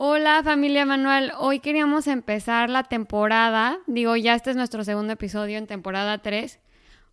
[0.00, 5.58] Hola familia Manual, hoy queríamos empezar la temporada, digo ya este es nuestro segundo episodio
[5.58, 6.60] en temporada 3,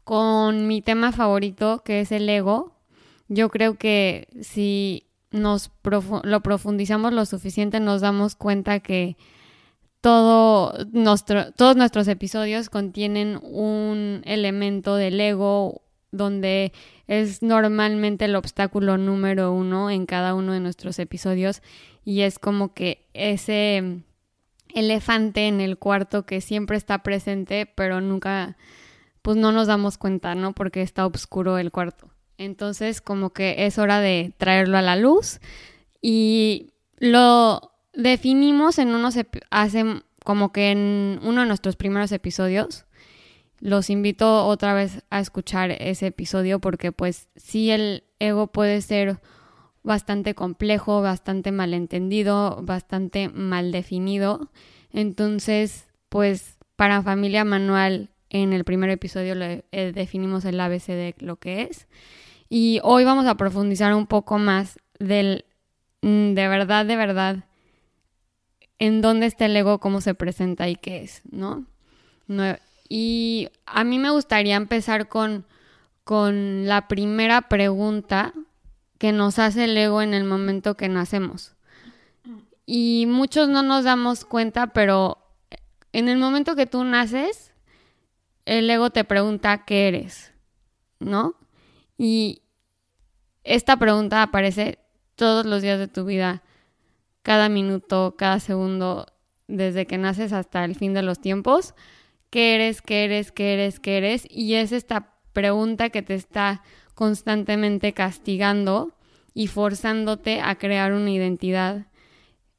[0.03, 2.75] con mi tema favorito que es el ego.
[3.27, 5.71] Yo creo que si nos
[6.21, 9.17] lo profundizamos lo suficiente nos damos cuenta que
[9.99, 15.81] todo nuestro, todos nuestros episodios contienen un elemento del ego
[16.11, 16.71] donde
[17.07, 21.61] es normalmente el obstáculo número uno en cada uno de nuestros episodios
[22.03, 24.01] y es como que ese
[24.73, 28.57] elefante en el cuarto que siempre está presente pero nunca
[29.21, 30.53] pues no nos damos cuenta, ¿no?
[30.53, 32.11] Porque está oscuro el cuarto.
[32.37, 35.39] Entonces como que es hora de traerlo a la luz
[36.01, 39.15] y lo definimos en unos
[39.49, 42.84] hace como que en uno de nuestros primeros episodios.
[43.59, 49.19] Los invito otra vez a escuchar ese episodio porque pues sí el ego puede ser
[49.83, 54.49] bastante complejo, bastante malentendido, bastante mal definido.
[54.91, 61.15] Entonces, pues para familia manual en el primer episodio le eh, definimos el ABC de
[61.19, 61.87] lo que es.
[62.49, 65.45] Y hoy vamos a profundizar un poco más del
[66.01, 67.45] mm, de verdad, de verdad,
[68.79, 71.65] en dónde está el ego, cómo se presenta y qué es, ¿no?
[72.27, 72.57] No-
[72.87, 75.45] y a mí me gustaría empezar con,
[76.03, 78.33] con la primera pregunta
[78.97, 81.55] que nos hace el ego en el momento que nacemos.
[82.65, 85.17] Y muchos no nos damos cuenta, pero
[85.93, 87.51] en el momento que tú naces,
[88.45, 90.31] el ego te pregunta qué eres,
[90.99, 91.35] ¿no?
[91.97, 92.41] Y
[93.43, 94.79] esta pregunta aparece
[95.15, 96.43] todos los días de tu vida,
[97.21, 99.05] cada minuto, cada segundo,
[99.47, 101.73] desde que naces hasta el fin de los tiempos.
[102.35, 104.27] ¿Qué eres, qué eres, qué eres, qué eres?
[104.29, 106.63] Y es esta pregunta que te está
[106.93, 108.93] constantemente castigando
[109.33, 111.85] y forzándote a crear una identidad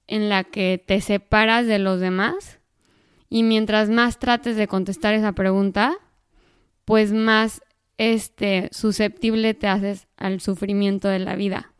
[0.06, 2.58] en la que te separas de los demás.
[3.28, 5.98] Y mientras más trates de contestar esa pregunta,
[6.86, 7.60] pues más
[7.98, 11.74] este susceptible te haces al sufrimiento de la vida.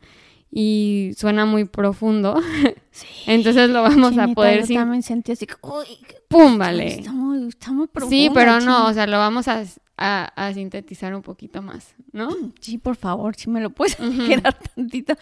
[0.51, 2.39] Y suena muy profundo.
[3.27, 5.85] Entonces lo vamos a poder yo sin también sentí así, que, uy,
[6.27, 6.87] pum, vale.
[6.99, 9.63] Está muy, está muy Sí, profunda, pero no, o sea, lo vamos a,
[9.97, 12.29] a- a sintetizar un poquito más, ¿no?
[12.61, 15.15] Sí, por favor, si me lo puedes quedar tantito,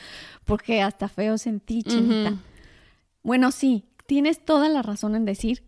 [0.46, 2.36] porque hasta feo sentí, chinita.
[3.24, 5.64] Bueno, sí, tienes toda la razón en decir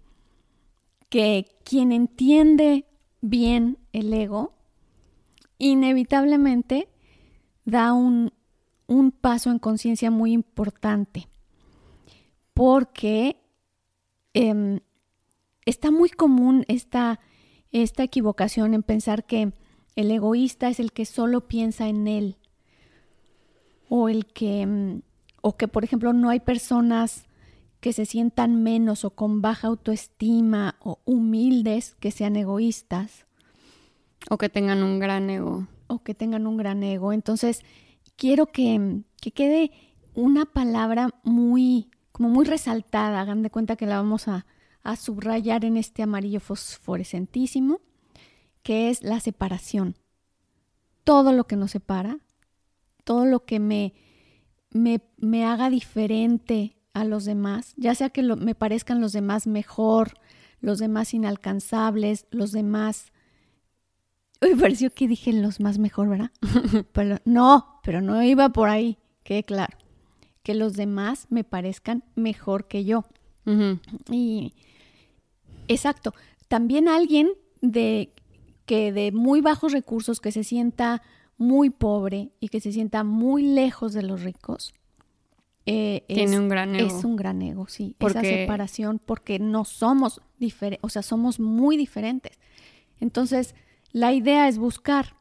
[1.09, 2.85] que quien entiende
[3.22, 4.53] bien el ego,
[5.57, 6.88] inevitablemente
[7.66, 8.31] da un,
[8.87, 11.27] un paso en conciencia muy importante,
[12.53, 13.37] porque
[14.33, 14.79] em,
[15.65, 17.19] está muy común esta,
[17.71, 19.53] esta equivocación en pensar que
[19.95, 22.37] el egoísta es el que solo piensa en él,
[23.89, 25.01] o el que, mm,
[25.41, 27.27] o que por ejemplo no hay personas
[27.79, 33.25] que se sientan menos o con baja autoestima o humildes que sean egoístas
[34.29, 35.67] O que tengan un gran ego.
[35.87, 37.13] o que tengan un gran ego.
[37.13, 37.63] Entonces,
[38.17, 39.72] quiero que, que quede
[40.13, 43.22] una palabra muy, como muy resaltada.
[43.22, 44.45] Hagan de cuenta que la vamos a,
[44.83, 47.79] a subrayar en este amarillo fosforescentísimo,
[48.63, 49.95] que es la separación.
[51.05, 52.19] Todo lo que nos separa,
[53.05, 53.94] todo lo que me,
[54.72, 60.13] me, me haga diferente a los demás, ya sea que me parezcan los demás mejor,
[60.59, 63.13] los demás inalcanzables, los demás
[64.41, 66.31] Uy, pareció que dije los más mejor, ¿verdad?
[66.94, 69.78] Pero, no, pero no iba por ahí, quede claro.
[70.43, 73.05] Que los demás me parezcan mejor que yo.
[74.11, 74.51] Y
[75.69, 76.13] exacto,
[76.49, 77.29] también alguien
[77.61, 78.11] de
[78.66, 81.01] que de muy bajos recursos, que se sienta
[81.37, 84.73] muy pobre y que se sienta muy lejos de los ricos,
[85.66, 86.87] eh, Tiene es, un gran ego.
[86.97, 87.95] es un gran ego, sí.
[87.99, 92.37] Esa separación, porque no somos diferentes, o sea, somos muy diferentes.
[92.99, 93.55] Entonces,
[93.93, 95.16] la idea es buscar,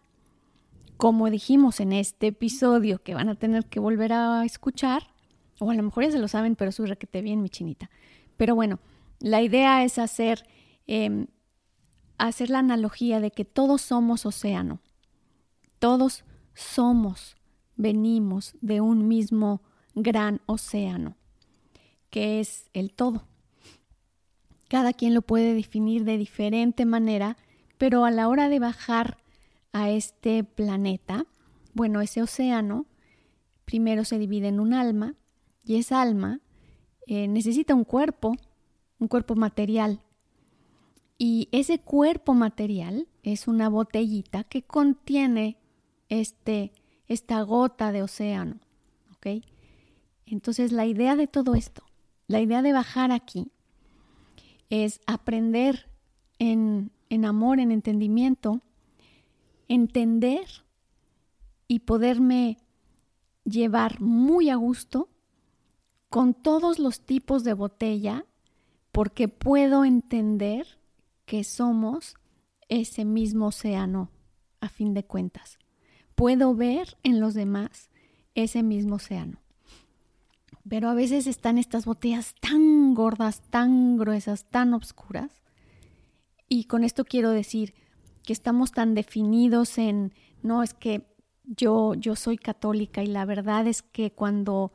[0.96, 5.08] como dijimos en este episodio, que van a tener que volver a escuchar,
[5.58, 7.90] o a lo mejor ya se lo saben, pero soy requete bien, mi chinita.
[8.36, 8.78] Pero bueno,
[9.20, 10.46] la idea es hacer,
[10.86, 11.26] eh,
[12.18, 14.80] hacer la analogía de que todos somos océano.
[15.78, 17.36] Todos somos,
[17.76, 19.62] venimos de un mismo
[19.94, 21.16] gran océano,
[22.10, 23.26] que es el todo.
[24.68, 27.36] Cada quien lo puede definir de diferente manera,
[27.78, 29.18] pero a la hora de bajar
[29.76, 31.26] a este planeta,
[31.74, 32.86] bueno, ese océano
[33.66, 35.14] primero se divide en un alma
[35.64, 36.40] y esa alma
[37.06, 38.36] eh, necesita un cuerpo,
[38.98, 40.00] un cuerpo material.
[41.18, 45.58] Y ese cuerpo material es una botellita que contiene
[46.08, 46.72] este,
[47.06, 48.60] esta gota de océano.
[49.16, 49.42] ¿Ok?
[50.24, 51.82] Entonces la idea de todo esto,
[52.28, 53.50] la idea de bajar aquí,
[54.70, 55.90] es aprender
[56.38, 58.62] en, en amor, en entendimiento,
[59.68, 60.46] entender
[61.68, 62.58] y poderme
[63.44, 65.08] llevar muy a gusto
[66.08, 68.24] con todos los tipos de botella
[68.92, 70.78] porque puedo entender
[71.24, 72.14] que somos
[72.68, 74.10] ese mismo océano
[74.60, 75.58] a fin de cuentas.
[76.14, 77.90] Puedo ver en los demás
[78.34, 79.40] ese mismo océano.
[80.68, 85.42] Pero a veces están estas botellas tan gordas, tan gruesas, tan oscuras.
[86.48, 87.74] Y con esto quiero decir
[88.26, 90.12] que estamos tan definidos en,
[90.42, 91.06] no es que
[91.44, 94.72] yo, yo soy católica y la verdad es que cuando,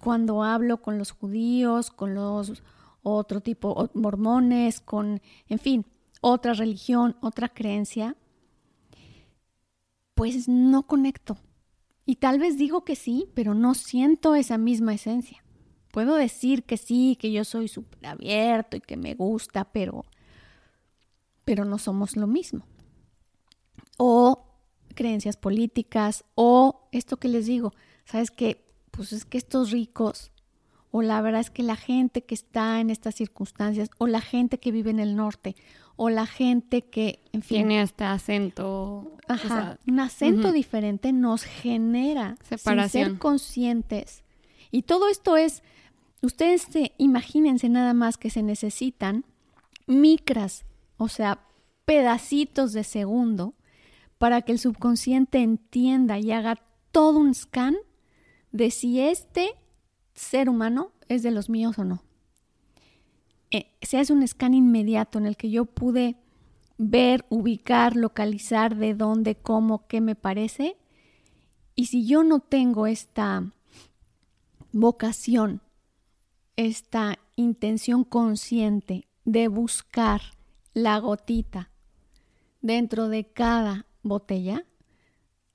[0.00, 2.62] cuando hablo con los judíos, con los
[3.02, 5.84] otro tipo, mormones, con, en fin,
[6.20, 8.16] otra religión, otra creencia,
[10.14, 11.36] pues no conecto.
[12.06, 15.44] Y tal vez digo que sí, pero no siento esa misma esencia.
[15.90, 20.04] Puedo decir que sí, que yo soy súper abierto y que me gusta, pero,
[21.48, 22.66] pero no somos lo mismo.
[23.96, 24.44] O
[24.94, 27.72] creencias políticas o esto que les digo,
[28.04, 30.30] sabes que pues es que estos ricos
[30.90, 34.58] o la verdad es que la gente que está en estas circunstancias o la gente
[34.58, 35.56] que vive en el norte
[35.96, 42.36] o la gente que en fin tiene este acento, ajá, un acento diferente nos genera
[42.46, 44.22] separación, sin ser conscientes.
[44.70, 45.62] Y todo esto es
[46.20, 49.24] ustedes se, imagínense nada más que se necesitan
[49.86, 50.66] micras,
[50.98, 51.40] o sea,
[51.86, 53.54] pedacitos de segundo
[54.18, 56.60] para que el subconsciente entienda y haga
[56.92, 57.76] todo un scan
[58.52, 59.54] de si este
[60.14, 62.02] ser humano es de los míos o no.
[63.50, 66.16] Eh, se hace un scan inmediato en el que yo pude
[66.76, 70.76] ver, ubicar, localizar de dónde, cómo, qué me parece.
[71.74, 73.52] Y si yo no tengo esta
[74.72, 75.60] vocación,
[76.56, 80.37] esta intención consciente de buscar
[80.82, 81.70] la gotita
[82.60, 84.64] dentro de cada botella,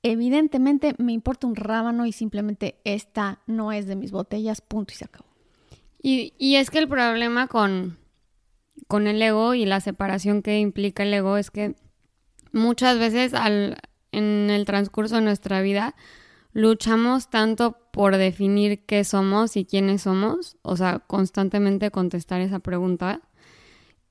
[0.04, 4.98] evidentemente me importa un rábano y simplemente esta no es de mis botellas, punto y
[4.98, 5.30] se acabó.
[6.02, 7.98] Y, y es que el problema con,
[8.88, 11.76] con el ego y la separación que implica el ego es que
[12.52, 13.78] muchas veces al,
[14.12, 15.96] en el transcurso de nuestra vida
[16.52, 23.22] luchamos tanto por definir qué somos y quiénes somos, o sea, constantemente contestar esa pregunta,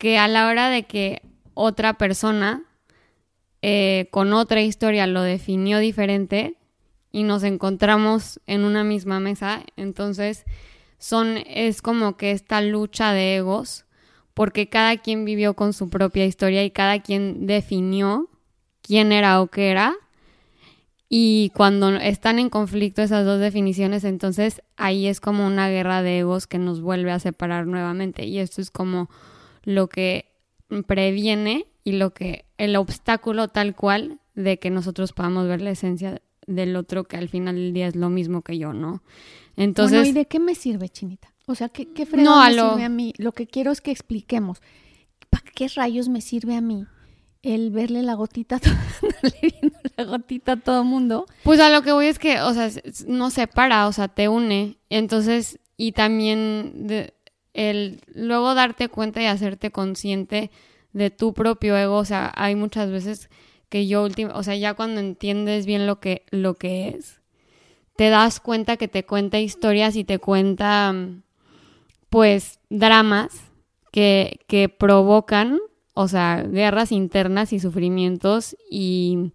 [0.02, 1.22] que a la hora de que
[1.54, 2.64] otra persona
[3.62, 6.56] eh, con otra historia lo definió diferente
[7.12, 9.62] y nos encontramos en una misma mesa.
[9.76, 10.44] Entonces,
[10.98, 13.84] son, es como que esta lucha de egos,
[14.34, 18.28] porque cada quien vivió con su propia historia y cada quien definió
[18.80, 19.94] quién era o qué era.
[21.08, 26.18] Y cuando están en conflicto esas dos definiciones, entonces ahí es como una guerra de
[26.18, 28.26] egos que nos vuelve a separar nuevamente.
[28.26, 29.08] Y esto es como
[29.64, 30.32] lo que
[30.86, 36.22] previene y lo que el obstáculo tal cual de que nosotros podamos ver la esencia
[36.46, 39.02] del otro que al final del día es lo mismo que yo, ¿no?
[39.56, 41.32] Entonces, bueno, ¿y de qué me sirve, Chinita?
[41.46, 43.12] O sea, ¿qué, qué me sirve a mí?
[43.18, 44.60] Lo que quiero es que expliquemos.
[45.28, 46.86] ¿Para qué rayos me sirve a mí
[47.42, 48.60] el verle la gotita,
[49.96, 51.26] la gotita a todo mundo?
[51.42, 52.70] Pues a lo que voy es que, o sea,
[53.06, 54.78] no separa, o sea, te une.
[54.88, 57.14] Entonces, y también de,
[57.54, 60.50] el luego darte cuenta y hacerte consciente
[60.92, 63.30] de tu propio ego, o sea, hay muchas veces
[63.68, 67.20] que yo último, o sea, ya cuando entiendes bien lo que lo que es,
[67.96, 70.94] te das cuenta que te cuenta historias y te cuenta
[72.10, 73.32] pues dramas
[73.90, 75.58] que, que provocan,
[75.94, 79.32] o sea, guerras internas y sufrimientos y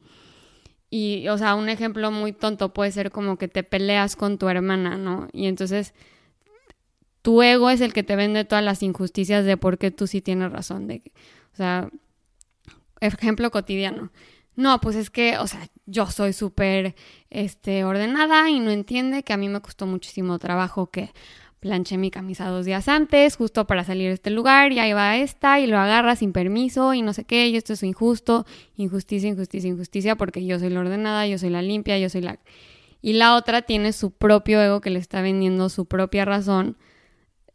[0.89, 4.47] y, o sea, un ejemplo muy tonto puede ser como que te peleas con tu
[4.47, 5.27] hermana, ¿no?
[5.33, 5.93] Y entonces
[7.27, 10.21] tu ego es el que te vende todas las injusticias de por qué tú sí
[10.21, 10.87] tienes razón.
[10.87, 11.01] De,
[11.51, 11.89] o sea,
[13.01, 14.13] ejemplo cotidiano.
[14.55, 16.95] No, pues es que, o sea, yo soy súper
[17.29, 21.11] este, ordenada y no entiende que a mí me costó muchísimo trabajo que
[21.59, 25.17] planché mi camisa dos días antes, justo para salir de este lugar, y ahí va
[25.17, 28.45] esta, y lo agarra sin permiso, y no sé qué, y esto es injusto,
[28.77, 32.39] injusticia, injusticia, injusticia, porque yo soy la ordenada, yo soy la limpia, yo soy la...
[33.01, 36.77] y la otra tiene su propio ego que le está vendiendo su propia razón.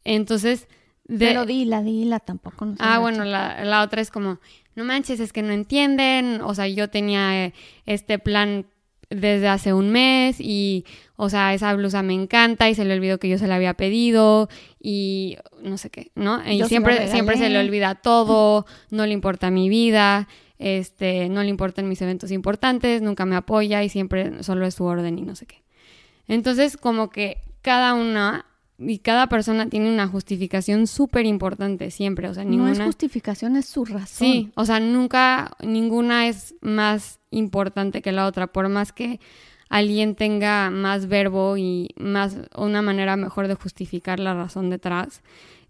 [0.04, 0.68] Entonces,
[1.04, 1.26] de...
[1.26, 2.64] Pero dila, dila, tampoco.
[2.64, 4.38] No ah, bueno, la, la, otra es como,
[4.74, 7.54] no manches, es que no entienden, o sea, yo tenía eh,
[7.86, 8.66] este plan
[9.10, 10.84] desde hace un mes y,
[11.16, 13.74] o sea, esa blusa me encanta y se le olvidó que yo se la había
[13.74, 14.48] pedido
[14.80, 16.40] y no sé qué, ¿no?
[16.50, 20.28] Y siempre, siempre se le olvida todo, no le importa mi vida,
[20.58, 24.84] este, no le importan mis eventos importantes, nunca me apoya y siempre solo es su
[24.84, 25.62] orden y no sé qué.
[26.28, 28.46] Entonces, como que cada una
[28.86, 32.72] y cada persona tiene una justificación súper importante siempre, o sea, ninguna...
[32.74, 34.06] No es justificación, es su razón.
[34.06, 39.20] Sí, o sea, nunca, ninguna es más importante que la otra, por más que
[39.68, 45.22] alguien tenga más verbo y más, una manera mejor de justificar la razón detrás,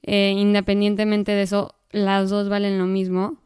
[0.02, 3.36] eh, independientemente de eso, las dos valen lo mismo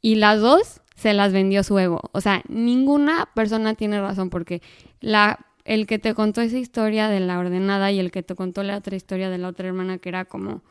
[0.00, 2.02] y las dos se las vendió su ego.
[2.12, 4.62] O sea, ninguna persona tiene razón porque
[5.00, 8.62] la el que te contó esa historia de la ordenada y el que te contó
[8.62, 10.62] la otra historia de la otra hermana que era como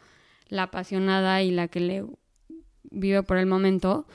[0.48, 2.06] la apasionada y la que le
[2.92, 4.08] vive por el momento,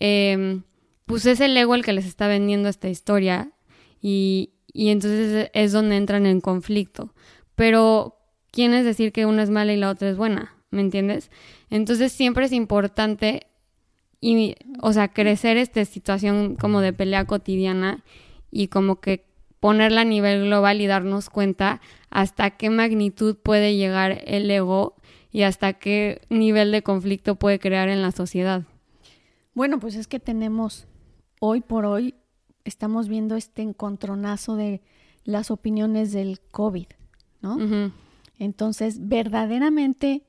[0.00, 0.62] em,
[1.06, 3.52] pues es el ego el que les está vendiendo esta historia
[4.00, 7.14] y, y entonces es donde entran en conflicto.
[7.54, 8.18] Pero,
[8.50, 10.56] ¿quién es decir que una es mala y la otra es buena?
[10.70, 11.30] ¿Me entiendes?
[11.68, 13.46] Entonces siempre es importante,
[14.22, 18.04] y, o sea, crecer esta situación como de pelea cotidiana
[18.52, 19.26] y como que
[19.62, 24.96] ponerla a nivel global y darnos cuenta hasta qué magnitud puede llegar el ego
[25.30, 28.64] y hasta qué nivel de conflicto puede crear en la sociedad.
[29.54, 30.88] Bueno, pues es que tenemos
[31.38, 32.16] hoy por hoy,
[32.64, 34.82] estamos viendo este encontronazo de
[35.22, 36.88] las opiniones del COVID,
[37.40, 37.92] ¿no?
[38.40, 40.24] Entonces, verdaderamente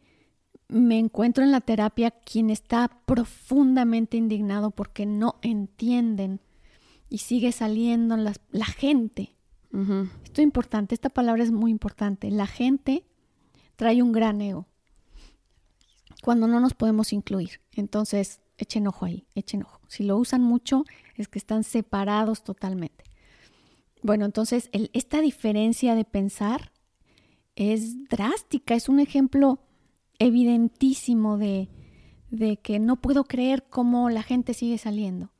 [0.67, 6.39] me encuentro en la terapia quien está profundamente indignado porque no entienden
[7.13, 9.35] y sigue saliendo la, la gente.
[10.23, 12.31] Esto es importante, esta palabra es muy importante.
[12.31, 13.05] La gente
[13.75, 14.65] trae un gran ego
[16.23, 17.61] cuando no nos podemos incluir.
[17.71, 19.79] Entonces, echen ojo ahí, echen ojo.
[19.89, 23.03] Si lo usan mucho, es que están separados totalmente.
[24.01, 26.71] Bueno, entonces, esta diferencia de pensar
[27.55, 29.59] es drástica, es un ejemplo
[30.17, 31.69] evidentísimo de,
[32.31, 35.32] de que no puedo creer cómo la gente sigue saliendo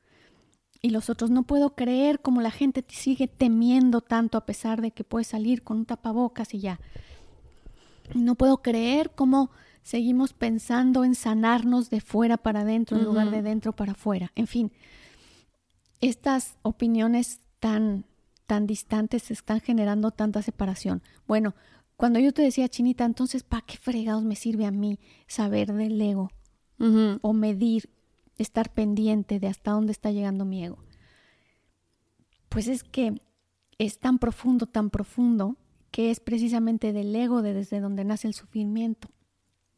[0.83, 4.91] y los otros no puedo creer cómo la gente sigue temiendo tanto a pesar de
[4.91, 6.79] que puede salir con un tapabocas y ya.
[8.13, 9.49] No puedo creer cómo
[9.81, 14.33] seguimos pensando en sanarnos de fuera para adentro en lugar de dentro para afuera.
[14.35, 14.73] En fin,
[16.01, 18.03] estas opiniones tan
[18.45, 21.01] tan distantes están generando tanta separación.
[21.25, 21.55] Bueno,
[21.95, 25.99] cuando yo te decía, Chinita, entonces, ¿para qué fregados me sirve a mí saber del
[26.01, 26.29] ego?
[27.21, 27.89] O medir
[28.37, 30.79] estar pendiente de hasta dónde está llegando mi ego.
[32.49, 33.21] Pues es que
[33.77, 35.57] es tan profundo, tan profundo,
[35.91, 39.09] que es precisamente del ego de desde donde nace el sufrimiento,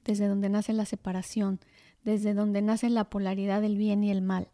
[0.03, 1.59] desde donde nace la separación,
[2.03, 4.49] desde donde nace la polaridad del bien y el mal.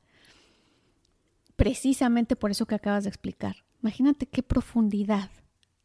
[1.56, 3.58] Precisamente por eso que acabas de explicar.
[3.82, 5.30] Imagínate qué profundidad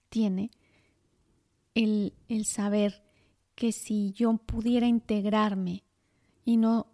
[0.08, 0.50] tiene
[1.74, 3.02] el, el saber
[3.54, 5.82] que si yo pudiera integrarme
[6.44, 6.86] y no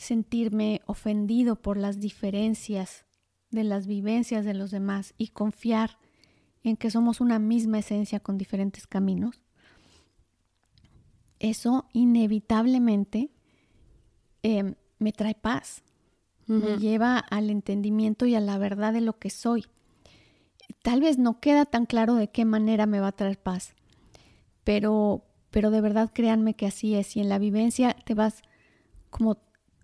[0.00, 3.04] sentirme ofendido por las diferencias
[3.50, 5.98] de las vivencias de los demás y confiar
[6.64, 9.42] en que somos una misma esencia con diferentes caminos,
[11.38, 13.30] eso inevitablemente
[14.42, 15.82] em, me trae paz,
[16.46, 19.66] me lleva al entendimiento y a la verdad de lo que soy.
[20.82, 23.74] Tal vez no queda tan claro de qué manera me va a traer paz,
[24.64, 27.16] pero, pero de verdad créanme que así es.
[27.16, 28.42] Y en la vivencia te vas
[29.10, 29.38] como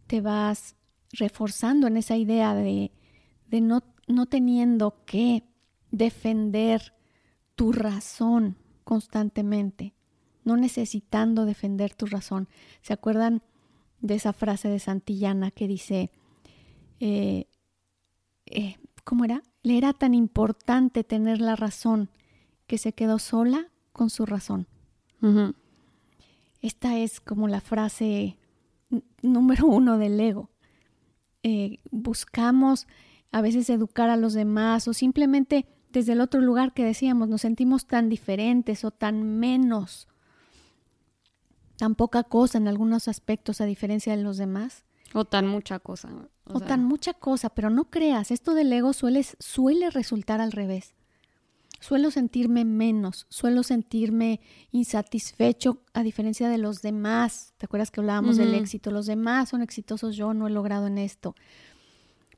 [0.06, 0.76] te vas
[1.12, 2.92] reforzando en esa idea de,
[3.48, 5.44] de no, no teniendo que
[5.90, 6.94] defender
[7.54, 9.94] tu razón constantemente,
[10.44, 12.48] no necesitando defender tu razón.
[12.82, 13.42] ¿Se acuerdan
[14.00, 16.10] de esa frase de Santillana que dice,
[17.00, 17.46] eh,
[18.46, 19.42] eh, ¿cómo era?
[19.62, 22.10] Le era tan importante tener la razón
[22.66, 24.68] que se quedó sola con su razón.
[26.60, 28.38] Esta es como la frase
[29.22, 30.50] número uno del ego.
[31.42, 32.86] Eh, buscamos
[33.32, 37.42] a veces educar a los demás o simplemente desde el otro lugar que decíamos nos
[37.42, 40.08] sentimos tan diferentes o tan menos,
[41.76, 44.84] tan poca cosa en algunos aspectos a diferencia de los demás.
[45.14, 46.10] O tan mucha cosa.
[46.44, 50.95] O, tan mucha cosa, pero no creas, esto del ego suele, suele resultar al revés
[51.80, 54.40] suelo sentirme menos, suelo sentirme
[54.70, 57.54] insatisfecho a diferencia de los demás.
[57.58, 58.90] ¿Te acuerdas que hablábamos del éxito?
[58.90, 61.34] Los demás son exitosos, yo no he logrado en esto.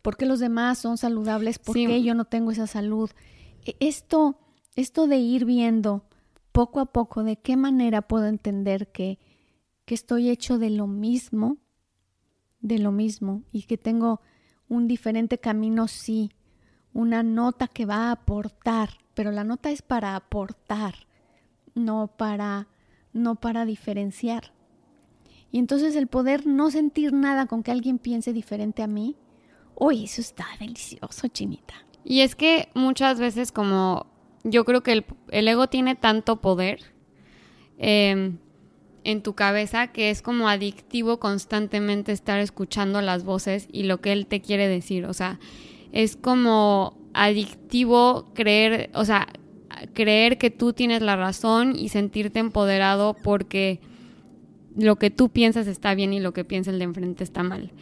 [0.03, 1.59] ¿Por qué los demás son saludables?
[1.59, 3.11] ¿Por qué yo no tengo esa salud?
[3.69, 4.39] e, esto,
[4.77, 6.05] esto de ir viendo
[6.53, 9.19] poco a poco de qué manera puedo entender que,
[9.85, 11.59] que estoy hecho de lo mismo,
[12.61, 14.21] de lo mismo, y que tengo
[14.69, 16.31] un diferente camino, sí,
[16.93, 20.95] una nota que va a aportar, pero la nota es para aportar,
[21.75, 22.69] no para,
[23.13, 24.53] no para diferenciar.
[25.51, 29.17] Y entonces el poder no sentir nada con que alguien piense diferente a mí,
[29.75, 31.75] uy, eso está delicioso, chinita.
[32.05, 34.07] Y es que muchas veces como
[34.45, 36.79] yo creo que el, ego tiene tanto poder
[37.77, 38.39] em,
[39.03, 44.13] en tu cabeza que es como adictivo constantemente estar escuchando las voces y lo que
[44.13, 45.07] él te quiere decir.
[45.07, 45.41] O sea,
[45.91, 49.29] es como adictivo creer, o sea,
[49.93, 53.81] creer que tú tienes la razón y sentirte empoderado porque
[54.77, 57.73] lo que tú piensas está bien y lo que piensa el de enfrente está mal.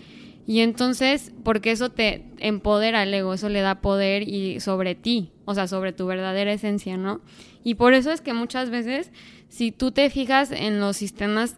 [0.47, 5.33] Y entonces, porque eso te empodera el ego, eso le da poder y sobre ti,
[5.45, 7.21] o sea, sobre tu verdadera esencia, ¿no?
[7.63, 9.11] Y por eso es que muchas veces,
[9.49, 11.57] si tú te fijas en los sistemas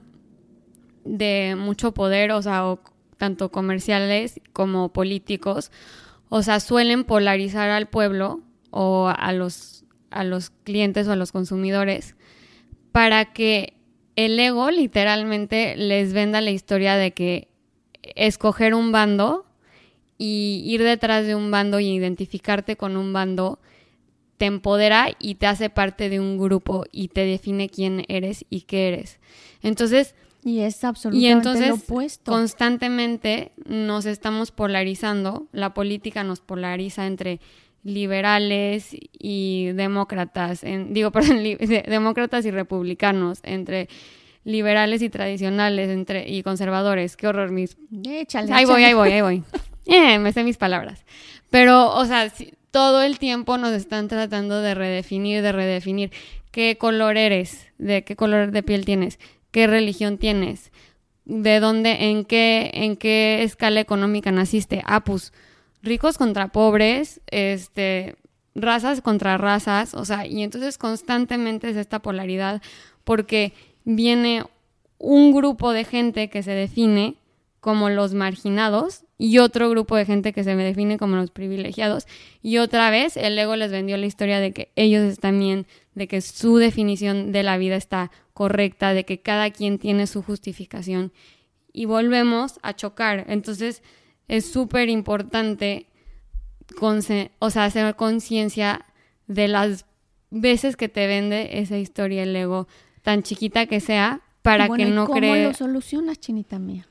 [1.04, 2.78] de mucho poder, o sea,
[3.18, 5.70] tanto comerciales como políticos,
[6.28, 11.32] o sea, suelen polarizar al pueblo o a los, a los clientes o a los
[11.32, 12.16] consumidores
[12.92, 13.74] para que
[14.16, 17.48] el ego literalmente les venda la historia de que
[18.02, 19.46] escoger un bando
[20.18, 23.60] y ir detrás de un bando y identificarte con un bando
[24.36, 28.62] te empodera y te hace parte de un grupo y te define quién eres y
[28.62, 29.18] qué eres.
[29.62, 30.14] Entonces,
[30.44, 32.32] y es absolutamente entonces, lo opuesto.
[32.32, 37.40] Constantemente nos estamos polarizando, la política nos polariza entre
[37.84, 43.88] liberales y demócratas, en, digo, perdón, demócratas y republicanos, entre
[44.44, 47.16] liberales y tradicionales entre, y conservadores.
[47.16, 47.76] Qué horror, mis...
[48.04, 49.42] Échale, ahí voy, ahí voy, ahí voy.
[49.90, 51.02] Eh, me sé mis palabras.
[51.48, 52.30] Pero, o sea,
[52.70, 56.10] todo el tiempo nos están tratando de redefinir, de redefinir
[56.50, 59.18] qué color eres, de qué color de piel tienes,
[59.50, 60.72] qué religión tienes,
[61.24, 64.82] de dónde, en qué, en qué escala económica naciste.
[64.86, 65.32] Ah, pues,
[65.82, 68.16] ricos contra pobres, este,
[68.54, 72.62] razas contra razas, o sea, y entonces constantemente es esta polaridad
[73.04, 73.52] porque
[73.84, 74.44] viene
[74.98, 77.16] un grupo de gente que se define
[77.60, 82.06] como los marginados y otro grupo de gente que se define como los privilegiados.
[82.40, 86.06] Y otra vez el ego les vendió la historia de que ellos están bien, de
[86.06, 91.12] que su definición de la vida está correcta, de que cada quien tiene su justificación.
[91.72, 93.24] Y volvemos a chocar.
[93.28, 93.82] Entonces
[94.28, 95.86] es súper importante
[97.38, 98.84] o sea, hacer conciencia
[99.26, 99.86] de las
[100.30, 102.68] veces que te vende esa historia el ego,
[103.02, 106.87] tan chiquita que sea, para que no ¿Cómo lo solucionas, chinita mía?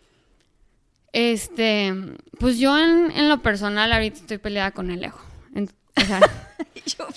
[1.13, 1.93] Este,
[2.39, 5.19] pues yo en, lo personal ahorita estoy peleada con el ego.
[5.55, 6.19] o sea,
[6.85, 7.07] yo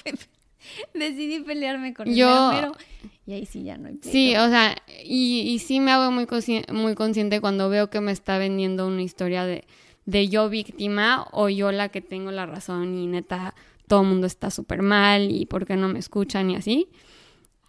[0.94, 2.76] decidí pelearme con yo, el ego,
[3.26, 6.26] y ahí sí ya no hay Sí, o sea, y, y sí me hago muy,
[6.72, 9.64] muy consciente cuando veo que me está vendiendo una historia de,
[10.06, 13.54] de yo víctima o yo la que tengo la razón y neta
[13.86, 16.88] todo el mundo está súper mal y por qué no me escuchan y así.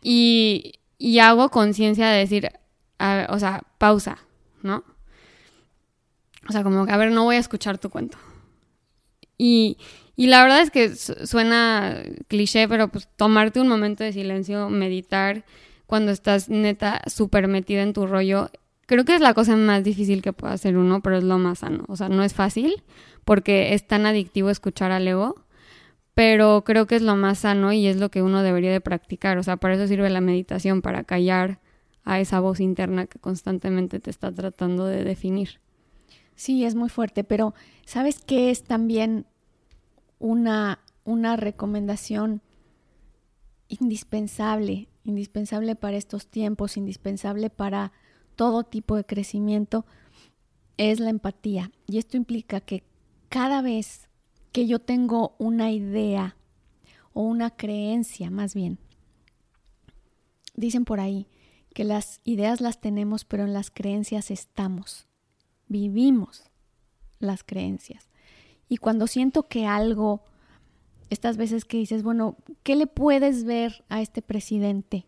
[0.03, 2.49] Y, y hago conciencia de decir,
[3.29, 4.19] o sea, pausa,
[4.61, 4.83] ¿no?
[6.47, 8.17] O sea, como que, a ver, no voy a escuchar tu cuento.
[9.37, 9.77] Y,
[10.15, 15.45] y la verdad es que suena cliché, pero pues tomarte un momento de silencio, meditar,
[15.87, 18.49] cuando estás neta súper metida en tu rollo,
[18.85, 21.59] creo que es la cosa más difícil que puede hacer uno, pero es lo más
[21.59, 21.85] sano.
[21.87, 22.83] O sea, no es fácil
[23.25, 25.45] porque es tan adictivo escuchar al ego
[26.13, 29.37] pero creo que es lo más sano y es lo que uno debería de practicar.
[29.37, 31.59] O sea, para eso sirve la meditación, para callar
[32.03, 35.59] a esa voz interna que constantemente te está tratando de definir.
[36.41, 37.53] Sí, es muy fuerte, pero
[37.85, 39.27] ¿sabes qué es también
[40.17, 42.41] una, una recomendación
[43.67, 47.91] indispensable, indispensable para estos tiempos, indispensable para
[48.35, 49.85] todo tipo de crecimiento?
[50.77, 51.69] Es la empatía.
[51.85, 52.85] Y esto implica que
[53.29, 54.09] cada vez
[54.51, 56.37] que yo tengo una idea
[57.13, 58.79] o una creencia más bien.
[60.55, 61.27] Dicen por ahí
[61.75, 65.10] que las ideas las tenemos, pero en las creencias estamos.
[65.71, 66.43] Vivimos
[67.19, 68.09] las creencias.
[68.67, 70.23] Y cuando siento que algo,
[71.09, 75.05] estas veces que dices, bueno, ¿qué le puedes ver a este presidente?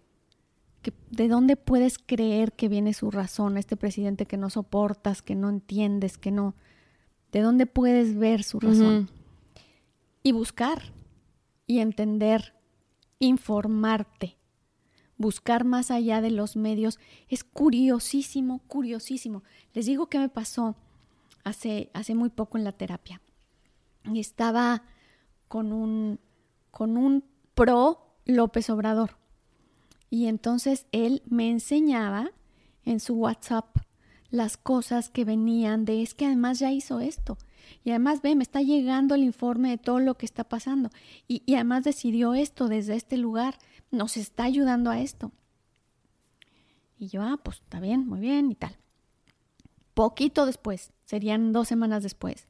[1.12, 5.36] ¿De dónde puedes creer que viene su razón a este presidente que no soportas, que
[5.36, 6.56] no entiendes, que no...
[7.34, 9.10] ¿De dónde puedes ver su razón?
[10.23, 10.93] y buscar
[11.67, 12.56] y entender,
[13.19, 14.38] informarte.
[15.23, 19.41] Buscar más allá de los medios es curiosísimo, curiosísimo.
[19.73, 20.75] Les digo que me pasó
[21.45, 23.21] hace, hace muy poco en la terapia.
[24.13, 24.83] Estaba
[25.47, 26.19] con un,
[26.71, 27.23] con un
[27.55, 29.15] pro López Obrador.
[30.09, 32.31] Y entonces él me enseñaba
[32.83, 33.77] en su WhatsApp
[34.29, 37.38] las cosas que venían de es que además ya hizo esto.
[37.84, 40.89] Y además, ve, me está llegando el informe de todo lo que está pasando.
[41.28, 43.58] Y, además decidió esto desde este lugar.
[43.91, 45.32] Nos está ayudando a esto.
[46.97, 48.78] Y yo, ah, pues está bien, muy bien y tal.
[49.93, 52.47] Poquito después, serían dos semanas después,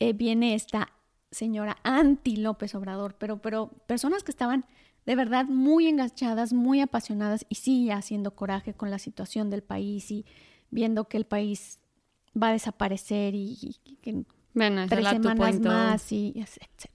[0.00, 0.92] eh, viene esta
[1.30, 4.64] señora anti López Obrador, pero, pero personas que estaban
[5.06, 10.10] de verdad muy enganchadas, muy apasionadas y sí haciendo coraje con la situación del país
[10.10, 10.26] y
[10.70, 11.80] viendo que el país
[12.40, 14.24] va a desaparecer y, que
[14.88, 16.90] tres semanas más y etc.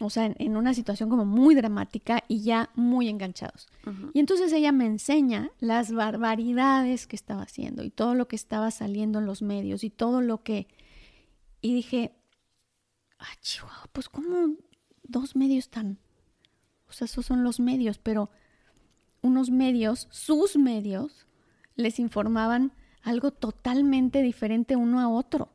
[0.00, 3.68] O sea, en, una situación como muy dramática y ya muy enganchados.
[4.14, 8.70] Y entonces ella me enseña las barbaridades que estaba haciendo y todo lo que estaba
[8.70, 10.68] saliendo en los medios y todo lo que...
[11.60, 12.14] Y dije,
[13.18, 14.54] ah, Chihuahua, pues como
[15.02, 15.98] dos medios tan
[16.88, 18.30] o sea, esos son los medios, pero
[19.20, 21.26] unos medios, sus medios,
[21.76, 22.72] les informaban
[23.08, 25.48] algo totalmente diferente uno a otro.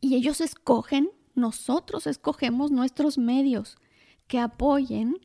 [0.00, 3.78] Y ellos escogen, nosotros escogemos nuestros medios
[4.26, 5.16] que apoyen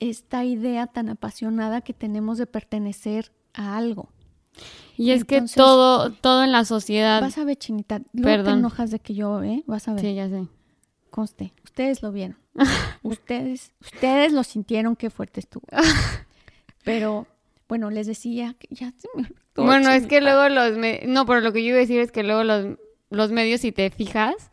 [0.00, 4.08] esta idea tan apasionada que tenemos de pertenecer a algo.
[4.96, 7.20] Y es que todo, todo en la sociedad.
[7.20, 9.62] Vas a ver, Chinita, luego te enojas de que yo, ¿eh?
[9.66, 10.00] Vas a ver.
[10.00, 10.48] Sí, ya sé.
[11.10, 12.38] Conste, ustedes lo vieron.
[13.02, 15.66] ustedes, ustedes lo sintieron, qué fuerte estuvo.
[16.84, 17.26] Pero,
[17.68, 20.72] bueno, les decía que ya se me Bueno, es que luego los...
[21.06, 22.78] No, pero lo que yo iba a decir es que luego los,
[23.10, 24.50] los medios, si te fijas,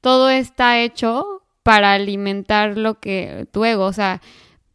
[0.00, 4.22] todo está hecho para alimentar lo que tu ego, o sea,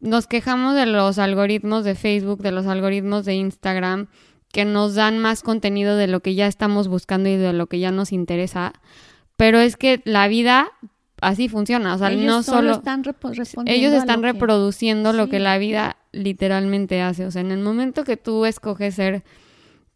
[0.00, 4.08] nos quejamos de los algoritmos de Facebook, de los algoritmos de Instagram,
[4.52, 7.80] que nos dan más contenido de lo que ya estamos buscando y de lo que
[7.80, 8.72] ya nos interesa.
[9.36, 10.68] Pero es que la vida
[11.20, 11.94] así funciona.
[11.94, 12.72] O sea, no solo.
[12.72, 13.02] Están
[13.66, 17.26] ellos están reproduciendo lo que la vida literalmente hace.
[17.26, 19.22] O sea, en el momento que tú escoges ser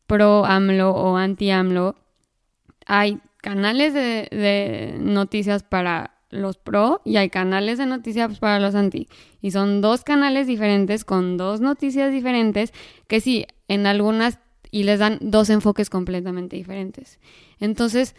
[0.06, 1.96] pro AMLO o anti AMLO,
[2.86, 9.08] hay canales de, noticias para los pro y hay canales de noticias para los anti.
[9.40, 12.72] Y son dos canales diferentes con dos noticias diferentes
[13.06, 14.38] que sí, en algunas
[14.70, 17.18] y les dan dos enfoques completamente diferentes.
[17.58, 18.14] Entonces,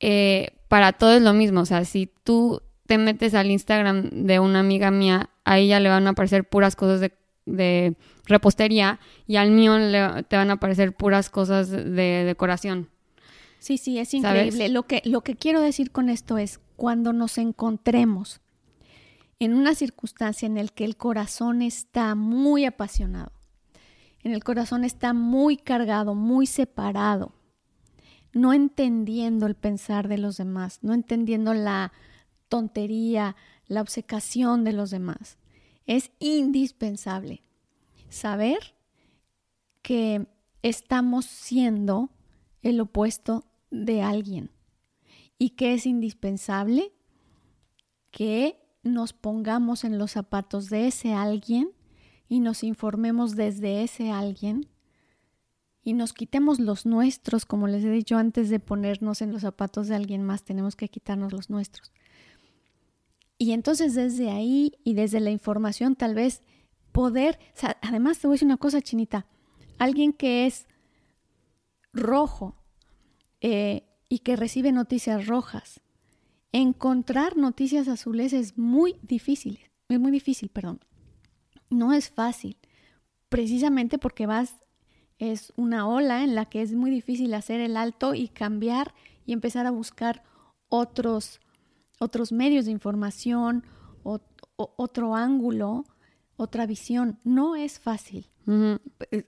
[0.00, 1.60] eh, para todo es lo mismo.
[1.60, 5.88] O sea, si tú te metes al Instagram de una amiga mía, a ella le
[5.88, 7.12] van a aparecer puras cosas de,
[8.24, 12.88] repostería y al mío le, te van a aparecer puras cosas de decoración.
[13.58, 14.68] Sí, sí, es increíble.
[14.68, 18.40] Lo que, lo que quiero decir con esto es cuando nos encontremos
[19.38, 23.32] en una circunstancia en la que el corazón está muy apasionado,
[24.24, 27.32] en el corazón está muy cargado, muy separado,
[28.32, 31.92] no entendiendo el pensar de los demás, no entendiendo la
[32.48, 35.38] tontería, la obsecación de los demás.
[35.86, 37.42] Es indispensable
[38.08, 38.74] saber
[39.82, 40.26] que
[40.62, 42.10] estamos siendo
[42.62, 44.50] el opuesto de alguien
[45.38, 46.92] y que es indispensable
[48.10, 51.70] que nos pongamos en los zapatos de ese alguien
[52.28, 54.68] y nos informemos desde ese alguien
[55.84, 59.88] y nos quitemos los nuestros, como les he dicho antes de ponernos en los zapatos
[59.88, 61.92] de alguien más, tenemos que quitarnos los nuestros.
[63.42, 66.42] Y entonces desde ahí y desde la información tal vez
[66.92, 67.40] poder,
[67.80, 69.26] además te voy a decir una cosa chinita,
[69.78, 70.68] alguien que es
[71.92, 72.54] rojo
[73.40, 75.80] eh, y que recibe noticias rojas,
[76.52, 80.78] encontrar noticias azules es muy difícil, es muy difícil, perdón.
[81.68, 82.58] No es fácil,
[83.28, 84.54] precisamente porque vas
[85.18, 88.94] es una ola en la que es muy difícil hacer el alto y cambiar
[89.26, 90.22] y empezar a buscar
[90.68, 91.40] otros,
[92.02, 93.64] otros medios de información,
[94.02, 94.20] o,
[94.56, 95.84] otro ángulo,
[96.36, 97.18] otra visión.
[97.24, 98.28] No es fácil.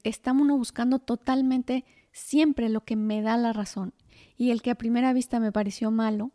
[0.03, 3.95] Estamos buscando totalmente siempre lo que me da la razón.
[4.37, 6.33] Y el que a primera vista me pareció malo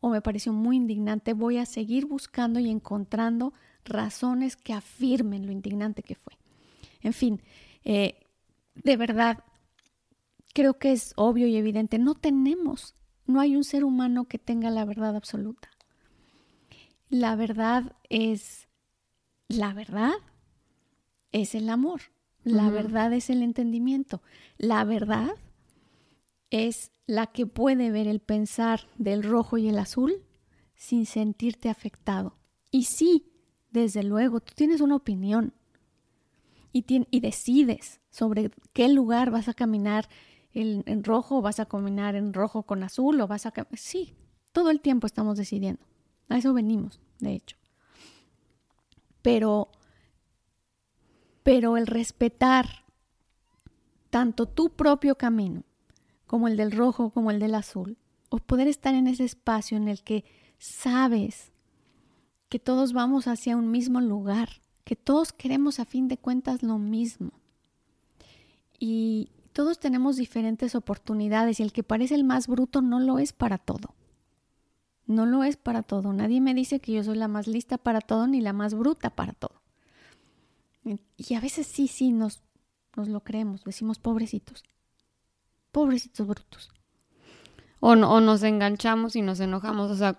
[0.00, 5.52] o me pareció muy indignante, voy a seguir buscando y encontrando razones que afirmen lo
[5.52, 6.36] indignante que fue.
[7.00, 7.42] En fin,
[7.84, 8.26] eh,
[8.74, 9.44] de verdad,
[10.52, 12.94] creo que es obvio y evidente, no tenemos,
[13.26, 15.68] no hay un ser humano que tenga la verdad absoluta.
[17.14, 18.66] La verdad es,
[19.46, 20.14] la verdad
[21.30, 22.00] es el amor,
[22.42, 24.20] la verdad es el entendimiento,
[24.58, 25.30] la verdad
[26.50, 30.24] es la que puede ver el pensar del rojo y el azul
[30.74, 32.36] sin sentirte afectado.
[32.72, 33.30] Y sí,
[33.70, 35.54] desde luego, tú tienes una opinión,
[36.72, 40.08] y, decides sobre qué lugar vas a caminar
[40.52, 43.52] en, rojo, o vas a caminar en rojo con azul, o vas a...
[43.74, 44.16] Sí,
[44.50, 45.93] todo el tiempo estamos decidiendo.
[46.28, 47.56] A eso venimos, de hecho.
[49.22, 49.68] pero,
[51.42, 52.84] pero el respetar
[54.10, 55.64] tanto tu propio camino
[56.26, 57.96] como el del rojo, como el del azul,
[58.28, 60.24] o poder estar en ese espacio en el que
[60.58, 61.52] sabes
[62.48, 66.78] que todos vamos hacia un mismo lugar, que todos queremos a fin de cuentas lo
[66.78, 67.32] mismo.
[68.78, 73.32] Y todos tenemos diferentes oportunidades y el que parece el más bruto no lo es
[73.32, 73.94] para todo.
[75.06, 76.12] No lo es para todo.
[76.12, 79.10] Nadie me dice que yo soy la más lista para todo ni la más bruta
[79.10, 79.60] para todo.
[81.16, 82.42] Y a veces sí, sí, nos,
[82.96, 84.62] nos lo creemos, decimos pobrecitos.
[85.72, 86.70] Pobrecitos brutos.
[87.80, 89.90] O, o nos enganchamos y nos enojamos.
[89.90, 90.18] O sea,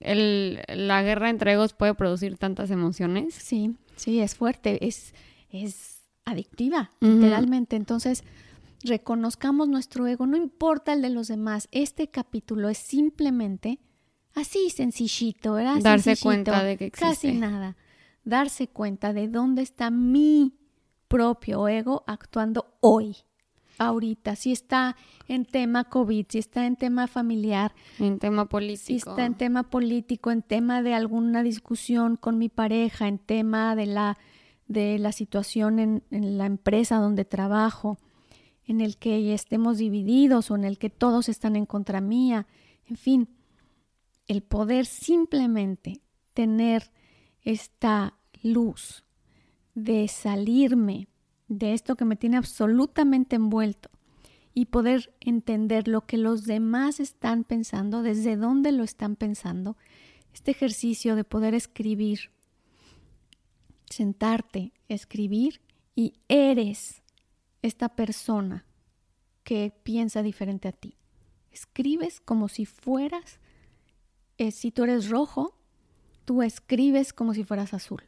[0.00, 3.34] el, la guerra entre egos puede producir tantas emociones.
[3.34, 5.14] Sí, sí, es fuerte, es,
[5.50, 7.76] es adictiva, literalmente.
[7.76, 8.24] Entonces,
[8.82, 11.68] reconozcamos nuestro ego, no importa el de los demás.
[11.72, 13.80] Este capítulo es simplemente
[14.36, 15.78] así sencillito, ¿verdad?
[15.80, 17.06] Darse cuenta de que existe.
[17.06, 17.76] Casi nada.
[18.24, 20.54] Darse cuenta de dónde está mi
[21.08, 23.16] propio ego actuando hoy,
[23.78, 24.36] ahorita.
[24.36, 24.96] Si está
[25.28, 27.74] en tema COVID, si está en tema familiar.
[27.98, 28.86] En tema político.
[28.86, 33.74] Si está en tema político, en tema de alguna discusión con mi pareja, en tema
[33.74, 34.18] de la,
[34.68, 37.98] de la situación en, en la empresa donde trabajo,
[38.66, 42.46] en el que estemos divididos o en el que todos están en contra mía.
[42.88, 43.28] En fin,
[44.26, 46.00] el poder simplemente
[46.34, 46.90] tener
[47.42, 49.04] esta luz
[49.74, 51.08] de salirme
[51.48, 53.90] de esto que me tiene absolutamente envuelto
[54.52, 59.76] y poder entender lo que los demás están pensando, desde dónde lo están pensando,
[60.32, 62.30] este ejercicio de poder escribir,
[63.88, 65.60] sentarte, escribir
[65.94, 67.02] y eres
[67.62, 68.66] esta persona
[69.44, 70.96] que piensa diferente a ti.
[71.52, 73.38] Escribes como si fueras
[74.38, 75.54] eh, si tú eres rojo,
[76.24, 78.02] tú escribes como si fueras azul.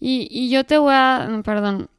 [0.00, 1.90] Y, yo te voy a, perdón,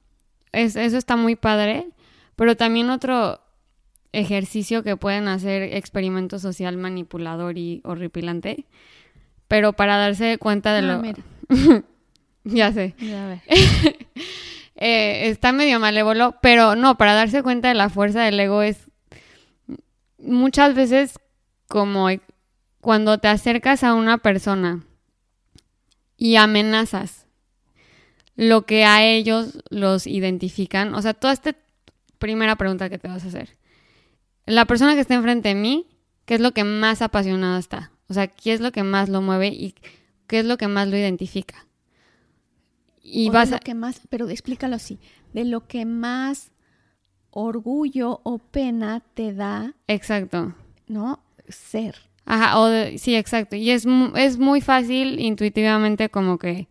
[0.52, 1.88] eso está muy padre,
[2.36, 3.40] pero también otro
[4.12, 8.66] ejercicio que pueden hacer experimento social manipulador y horripilante,
[9.48, 11.00] pero para darse cuenta de Ah, lo...
[11.00, 11.24] mira.
[12.44, 12.96] ya sé.
[13.00, 13.42] Ya, a ver.
[14.84, 18.90] Eh, está medio malévolo, pero no, para darse cuenta de la fuerza del ego es
[20.18, 21.20] muchas veces
[21.68, 22.10] como
[22.82, 24.84] cuando te acercas a una persona
[26.18, 27.26] y amenazas
[28.36, 31.56] lo que a ellos los identifican, o sea, toda esta
[32.18, 33.58] primera pregunta que te vas a hacer.
[34.46, 35.88] La persona que está enfrente de mí,
[36.26, 37.92] ¿qué es lo que más apasionada está?
[38.08, 39.76] O sea, ¿qué es lo que más lo mueve y
[40.28, 41.68] qué es lo que más lo identifica?
[43.02, 43.58] Y O vas de a...
[43.60, 45.00] lo que más, pero explícalo así,
[45.34, 46.52] de lo que más
[47.30, 50.56] orgullo o pena te da, Exacto.
[50.88, 51.24] ¿no?
[51.48, 52.11] Ser.
[52.26, 53.56] Ajá, o de- sí, exacto.
[53.56, 56.68] Y es, es muy fácil intuitivamente como que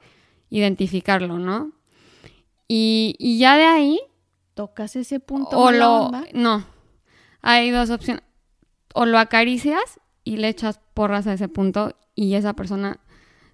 [0.50, 1.72] identificarlo, ¿no?
[2.68, 4.00] Y, y ya de ahí,
[4.54, 5.58] Tocas ese punto.
[5.58, 6.02] o lo...
[6.06, 6.64] onda, No,
[7.42, 8.22] hay dos opciones.
[8.94, 12.98] O lo acaricias y le echas porras a ese punto y esa persona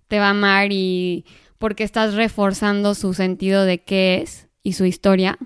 [0.08, 1.24] te va a amar y
[1.58, 5.38] porque estás reforzando su sentido de qué es y su historia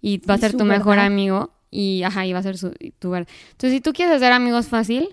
[0.00, 3.10] y va a ser tu mejor amigo y ajá, y va a ser su, tu
[3.10, 3.28] verdad.
[3.52, 5.08] Entonces, si tú quieres hacer amigos fácil,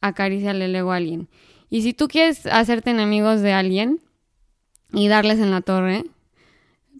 [0.00, 1.28] acaríciale el ego a alguien.
[1.70, 4.00] Y si tú quieres hacerte enemigos de alguien
[4.92, 6.04] y darles en la torre,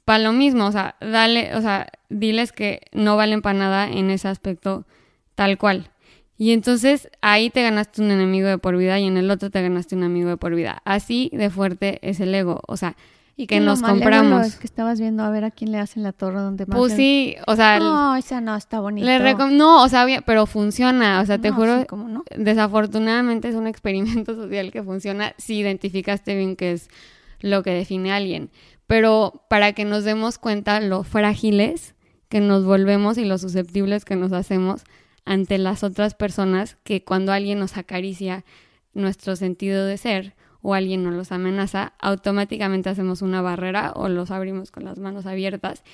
[0.04, 4.11] para lo mismo, o sea, dale, o sea, diles que no valen para nada en
[4.11, 4.87] ese aspecto
[5.35, 5.90] tal cual.
[6.38, 9.62] Y entonces ahí te ganaste un enemigo de por vida y en el otro te
[9.62, 10.82] ganaste un amigo de por vida.
[10.85, 12.96] Así de fuerte es el ego, o sea,
[13.38, 14.46] y que nos compramos.
[14.46, 16.79] Es que estabas viendo a ver a quién le hacen la torre donde más.
[16.79, 19.07] Pues sí, o sea, No, esa no, está bonito.
[19.07, 22.25] le no, o sea, pero funciona, o sea, te No, juro, sí, ¿cómo no?
[22.37, 26.88] desafortunadamente es un experimento social que funciona si identificaste bien qué es
[27.40, 28.51] lo que define a alguien.
[28.87, 31.94] Pero para que nos demos cuenta lo frágiles
[32.29, 34.85] que nos volvemos y lo susceptibles que nos hacemos
[35.27, 38.44] ante las otras personas, que cuando alguien nos acaricia
[38.94, 40.36] nuestro sentido de ser
[40.66, 45.26] o alguien nos los amenaza, automáticamente hacemos una barrera o los abrimos con las manos
[45.26, 45.85] abiertas.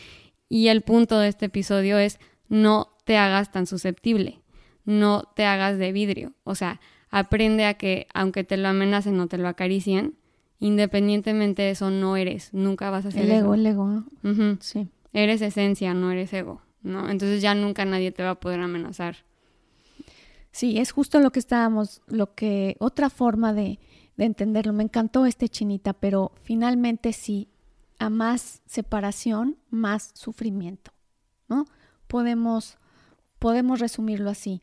[0.48, 4.42] Y el punto de este episodio es no te hagas tan susceptible
[4.85, 6.32] no te hagas de vidrio.
[6.44, 6.80] O sea,
[7.11, 10.14] aprende a que aunque te lo amenacen o te lo acaricien,
[10.58, 13.40] independientemente de eso no eres, nunca vas a ser El eso.
[13.40, 13.87] ego, el ego.
[13.87, 14.58] ¿no?
[14.61, 14.88] Sí.
[15.12, 17.11] Eres esencia, no eres ego, ¿no?
[17.11, 19.16] Entonces ya nunca nadie te va a poder amenazar.
[20.52, 23.78] Sí, es justo lo que estábamos, lo que, otra forma de,
[24.16, 24.72] de entenderlo.
[24.72, 27.48] Me encantó este chinita, pero finalmente sí,
[27.98, 30.92] a más separación, más sufrimiento,
[31.48, 31.66] ¿no?
[32.09, 32.79] Podemos,
[33.38, 34.62] podemos resumirlo así.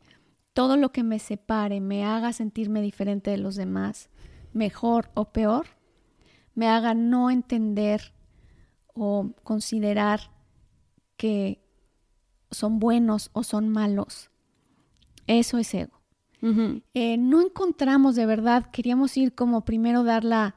[0.52, 4.10] Todo lo que me separe, me haga sentirme diferente de los demás,
[4.52, 5.66] mejor o peor,
[6.54, 8.12] me haga no entender
[8.94, 10.32] o considerar
[11.16, 11.62] que
[12.50, 14.30] son buenos o son malos.
[15.26, 15.99] Eso es ego.
[16.42, 20.56] Eh, no encontramos de verdad, queríamos ir como primero dar la,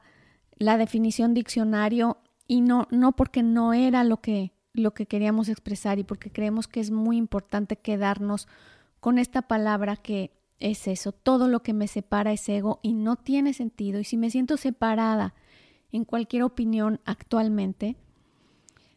[0.56, 5.98] la definición diccionario y no, no porque no era lo que, lo que queríamos expresar
[5.98, 8.48] y porque creemos que es muy importante quedarnos
[9.00, 13.16] con esta palabra que es eso, todo lo que me separa es ego y no
[13.16, 14.00] tiene sentido.
[14.00, 15.34] Y si me siento separada
[15.92, 17.96] en cualquier opinión actualmente,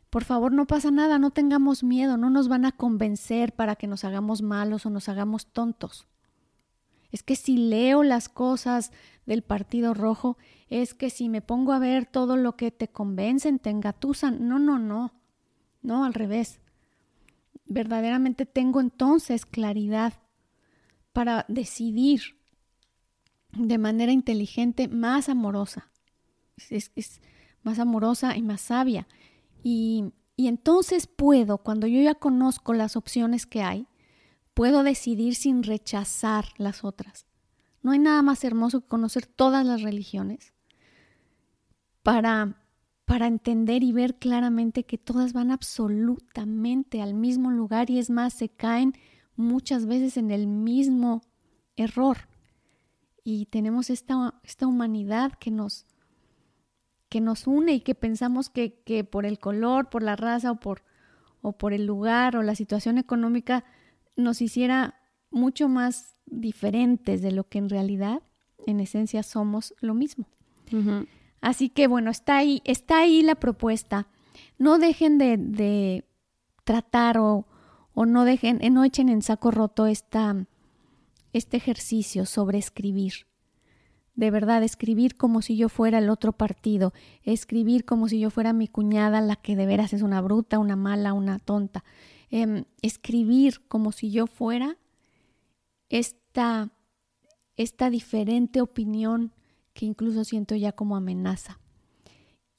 [0.10, 3.88] por favor, no pasa nada, no tengamos miedo, no nos van a convencer para que
[3.88, 6.08] nos hagamos malos o nos hagamos tontos.
[7.18, 8.92] Es que si leo las cosas
[9.26, 10.38] del Partido Rojo,
[10.70, 14.48] es que si me pongo a ver todo lo que te convencen, te engatusan.
[14.48, 15.16] No, no, no.
[15.82, 16.60] No, al revés.
[17.66, 20.14] Verdaderamente tengo entonces claridad
[21.12, 22.38] para decidir
[23.52, 25.90] de manera inteligente, más amorosa.
[26.70, 26.92] Es,
[27.64, 29.08] más amorosa y más sabia.
[29.64, 33.88] Y, entonces puedo, cuando yo ya conozco las opciones que hay,
[34.58, 37.28] puedo decidir sin rechazar las otras.
[37.84, 40.52] No hay nada más hermoso que conocer todas las religiones
[42.02, 42.60] para,
[43.06, 48.34] para entender y ver claramente que todas van absolutamente al mismo lugar y es más,
[48.34, 48.96] se caen
[49.36, 51.22] muchas veces en el mismo
[51.76, 52.28] error.
[53.24, 55.86] Y tenemos esta, esta humanidad que nos,
[57.10, 60.56] que nos une y que pensamos que, que, por el color, por la raza o
[60.56, 60.82] por,
[61.44, 63.64] o por el lugar o la situación económica
[64.18, 65.00] nos hiciera
[65.32, 68.22] mucho más diferentes de lo que en realidad,
[68.66, 70.28] en esencia, somos lo mismo.
[71.40, 74.08] Así que bueno, está ahí, está ahí la propuesta.
[74.58, 76.04] No dejen de, de
[76.66, 77.48] tratar o,
[77.94, 80.46] o, no dejen, no echen en saco roto esta,
[81.32, 83.28] este ejercicio sobre escribir
[84.18, 86.92] de verdad, escribir como si yo fuera el otro partido,
[87.24, 90.76] escribir como si yo fuera mi cuñada, la que de veras es una bruta, una
[90.76, 91.84] mala, una tonta,
[92.30, 94.78] em, escribir como si yo fuera
[95.90, 96.72] esta,
[97.56, 99.34] esta diferente opinión
[99.74, 101.60] que incluso siento ya como amenaza.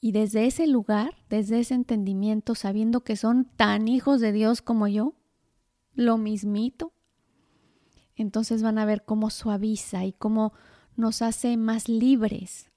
[0.01, 4.87] Y desde ese lugar, desde ese entendimiento, sabiendo que son tan hijos de Dios como
[4.87, 5.13] yo,
[5.93, 6.93] lo mismito,
[8.15, 10.53] entonces van a ver cómo suaviza y cómo
[10.95, 12.71] nos hace más libres,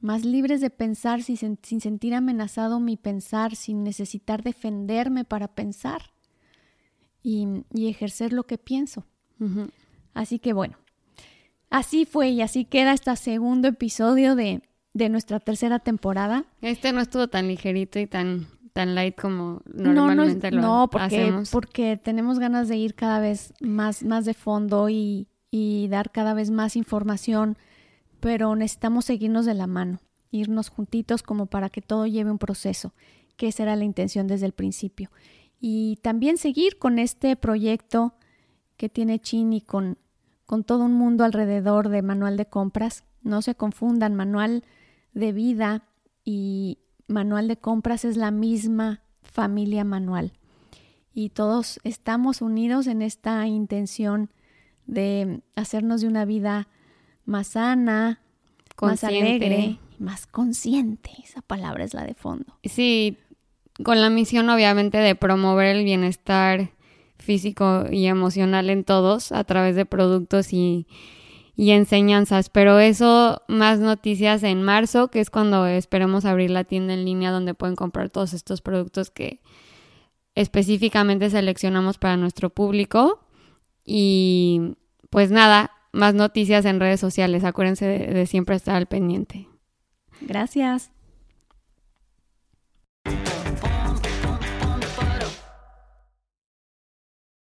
[0.00, 6.12] más libres de pensar sin, sentir amenazado mi pensar, sin necesitar defenderme para pensar
[7.22, 9.04] y, ejercer lo que pienso.
[10.12, 10.76] Así que bueno,
[11.70, 16.44] así fue y así queda este segundo episodio de, nuestra tercera temporada.
[16.60, 21.96] Este no estuvo tan ligerito y tan tan light como normalmente no, no, porque, porque
[21.96, 26.50] tenemos ganas de ir cada vez más, más de fondo y, y dar cada vez
[26.50, 27.58] más información,
[28.20, 32.94] pero necesitamos seguirnos de la mano, irnos juntitos como para que todo lleve un proceso,
[33.36, 35.10] que esa era la intención desde el principio.
[35.60, 38.14] Y también seguir con este proyecto
[38.76, 39.98] que tiene Chini con,
[40.46, 43.04] con todo un mundo alrededor de manual de compras.
[43.22, 44.64] No se confundan, manual
[45.12, 45.84] de vida
[46.24, 50.32] y manual de compras es la misma familia manual.
[51.12, 54.30] Y todos estamos unidos en esta intención
[54.86, 56.68] de hacernos de una vida
[57.24, 58.20] más sana,
[58.80, 61.10] más alegre, más consciente.
[61.22, 62.58] Esa palabra es la de fondo.
[62.64, 63.18] Sí,
[63.84, 66.70] con la misión obviamente de promover el bienestar
[67.18, 70.86] físico y emocional en todos a través de productos y,
[71.56, 72.48] enseñanzas.
[72.48, 77.30] Pero eso, más noticias en marzo, que es cuando esperemos abrir la tienda en línea
[77.30, 79.40] donde pueden comprar todos estos productos que
[80.34, 83.20] específicamente seleccionamos para nuestro público.
[83.84, 84.74] Y
[85.10, 87.44] pues nada, más noticias en redes sociales.
[87.44, 89.46] Acuérdense de, siempre estar al pendiente.
[90.22, 90.90] Gracias.